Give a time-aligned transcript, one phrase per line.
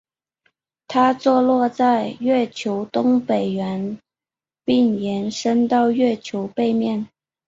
[0.87, 3.99] 它坐落在月球东北缘
[4.65, 7.07] 并延伸到月球背面。